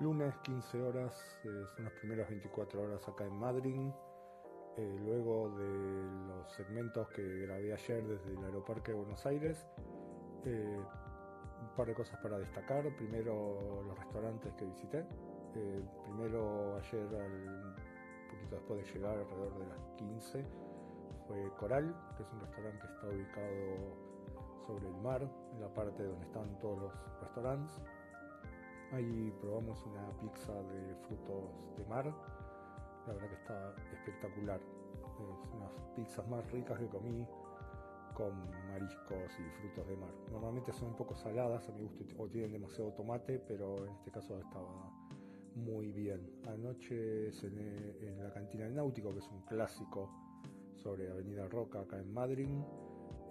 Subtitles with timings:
[0.00, 1.12] Lunes 15 horas,
[1.44, 3.90] eh, son las primeras 24 horas acá en Madrid.
[4.78, 9.66] Eh, luego de los segmentos que grabé ayer desde el Aeroparque de Buenos Aires,
[10.46, 10.80] eh,
[11.60, 12.82] un par de cosas para destacar.
[12.96, 15.04] Primero, los restaurantes que visité.
[15.52, 20.46] primero, ayer, un poquito después de llegar, alrededor de las 15,
[21.26, 25.22] fue Coral, que es un restaurante que está ubicado sobre el mar,
[25.52, 27.82] en la parte donde están todos los restaurantes.
[28.92, 32.06] Ahí probamos una pizza de frutos de mar.
[33.06, 34.60] La verdad que está espectacular.
[34.60, 37.24] Es unas pizzas más ricas que comí
[38.14, 40.10] con mariscos y frutos de mar.
[40.32, 44.10] Normalmente son un poco saladas a mi gusto o tienen demasiado tomate, pero en este
[44.10, 44.90] caso estaba
[45.54, 46.28] muy bien.
[46.48, 50.10] Anoche cené en la cantina del Náutico, que es un clásico
[50.74, 52.48] sobre Avenida Roca acá en Madrid.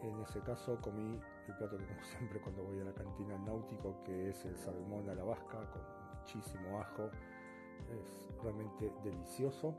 [0.03, 3.28] En ese caso comí el plato que como siempre cuando voy a la cantina
[4.03, 5.81] que es el salmón a con
[6.17, 7.09] muchísimo ajo.
[7.89, 9.73] Es realmente delicioso.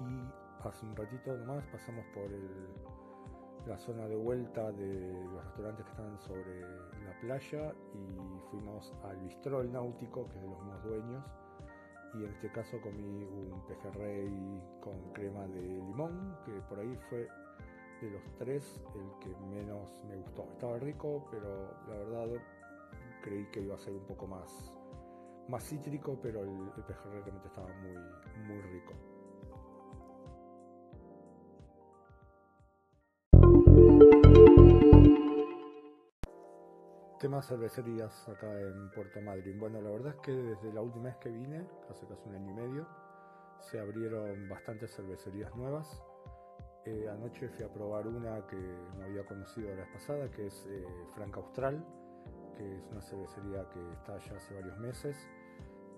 [0.00, 2.30] Y hace un ratito nomás pasamos por
[3.66, 6.60] la zona de vuelta de los restaurantes que están sobre
[7.04, 11.24] la playa y fuimos al bistrol náutico, que es de los mismos dueños.
[12.14, 17.28] Y en este caso comí un pejerrey con crema de limón, que por ahí fue
[18.02, 20.42] de los tres el que menos me gustó.
[20.52, 22.42] Estaba rico, pero la verdad
[23.22, 24.50] creí que iba a ser un poco más,
[25.48, 27.96] más cítrico, pero el, el realmente estaba muy,
[28.46, 28.92] muy rico.
[37.18, 39.58] Temas cervecerías acá en Puerto Madryn.
[39.58, 42.50] Bueno, la verdad es que desde la última vez que vine, hace casi un año
[42.50, 42.88] y medio,
[43.60, 46.02] se abrieron bastantes cervecerías nuevas
[46.84, 50.66] eh, anoche fui a probar una que no había conocido la vez pasada, que es
[50.66, 50.84] eh,
[51.14, 51.84] Franca Austral,
[52.56, 55.28] que es una cervecería que está ya hace varios meses.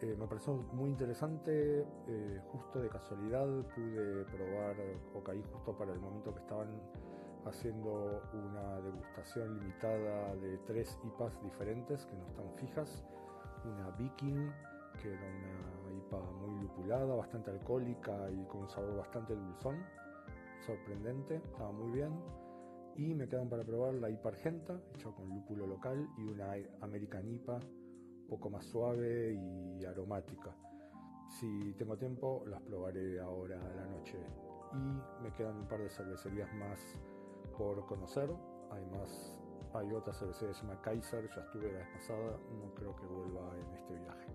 [0.00, 1.86] Eh, me pareció muy interesante,
[2.50, 4.76] justo de casualidad pude probar,
[5.14, 6.80] o caí justo para el momento que estaban
[7.46, 13.04] haciendo una degustación limitada de tres IPAs diferentes que no están fijas.
[13.64, 14.50] Una Viking,
[15.00, 19.76] que era una IPA muy lupulada, bastante alcohólica y con un sabor bastante dulzón
[20.66, 22.12] sorprendente, estaba muy bien.
[22.96, 27.28] Y me quedan para probar la IPA Argenta, hecha con lúpulo local, y una American
[27.28, 27.60] IPA,
[28.28, 30.56] poco más suave y aromática.
[31.28, 34.18] Si tengo tiempo, las probaré ahora a la noche.
[34.72, 36.78] Y me quedan un par de cervecerías más
[37.58, 38.30] por conocer.
[38.70, 39.36] Además,
[39.74, 43.06] hay otra cervecería que se llama Kaiser, ya estuve la vez pasada, no creo que
[43.06, 44.32] vuelva en este viaje.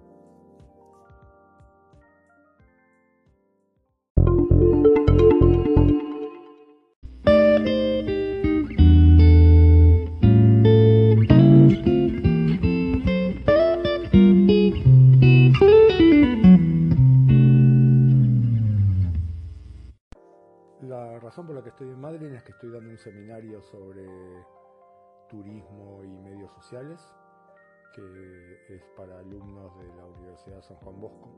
[21.29, 24.03] Razón por la que estoy en Madrid es que estoy dando un seminario sobre
[25.29, 26.99] turismo y medios sociales,
[27.93, 31.29] que es para alumnos de la Universidad San Juan Bosco,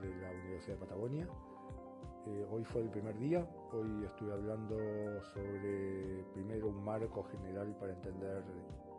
[0.00, 1.28] de, la Universidad de Patagonia.
[2.26, 4.78] Eh, hoy fue el primer día, hoy estuve hablando
[5.34, 8.42] sobre primero un marco general para entender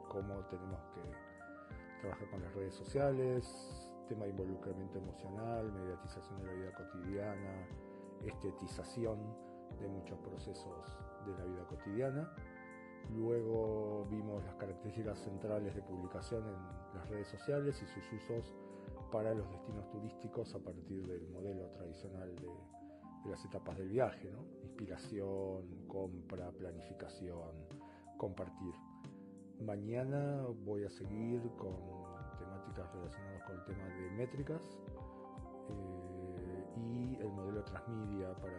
[0.10, 6.54] cómo tenemos que trabajar con las redes sociales, tema de involucramiento emocional, mediatización de la
[6.54, 7.68] vida cotidiana,
[8.26, 9.20] estetización
[9.80, 12.32] de muchos procesos de la vida cotidiana.
[13.14, 18.56] Luego vimos las características centrales de publicación en las redes sociales y sus usos
[19.12, 22.50] para los destinos turísticos a partir del modelo tradicional de,
[23.30, 24.30] las etapas del viaje,
[24.64, 27.56] inspiración, compra, planificación,
[28.18, 28.74] compartir.
[29.62, 31.76] Mañana voy a seguir con
[32.38, 34.62] temáticas relacionadas con el tema de métricas.
[35.70, 36.05] Eh,
[36.96, 38.56] y el modelo transmedia para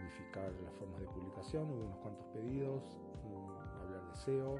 [0.00, 1.70] unificar las formas de publicación.
[1.70, 2.82] Hubo unos cuantos pedidos,
[3.80, 4.56] hablar de SEO,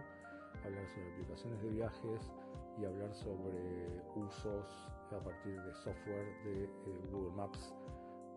[0.65, 2.33] hablar sobre aplicaciones de viajes
[2.79, 7.75] y hablar sobre usos a partir de software de eh, Google Maps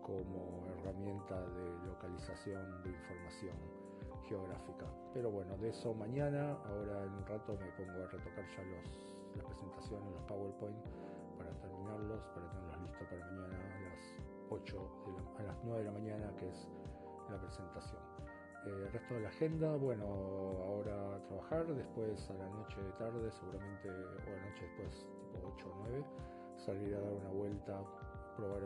[0.02, 3.56] como herramienta de localización de información
[4.28, 4.86] geográfica.
[5.14, 9.16] Pero bueno, de eso mañana, ahora en un rato me pongo a retocar ya los,
[9.36, 10.76] las presentaciones, los PowerPoint
[11.38, 14.76] para terminarlos, para tenerlos listos para mañana a las 8
[15.38, 16.68] a las 9 de la mañana, que es
[17.30, 18.00] la presentación.
[18.66, 23.30] Eh, el resto de la agenda, bueno, ahora trabajar, después a la noche de tarde,
[23.32, 26.04] seguramente, o a la noche después, tipo 8 o 9,
[26.56, 27.80] salir a dar una vuelta,
[28.36, 28.62] probar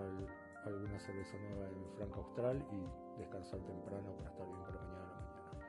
[0.64, 5.08] alguna cerveza nueva en Franca Austral y descansar temprano para estar bien para mañana a
[5.08, 5.60] la mañana.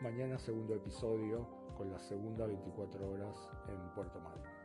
[0.00, 1.46] Mañana segundo episodio
[1.76, 4.59] con la segunda 24 horas en Puerto Madryn.